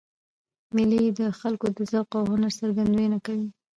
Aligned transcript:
مېلې 0.75 1.01
د 1.19 1.21
خلکو 1.39 1.65
د 1.77 1.79
ذوق 1.91 2.09
او 2.19 2.23
هنر 2.31 2.51
څرګندونه 2.59 3.17
کوي. 3.25 3.47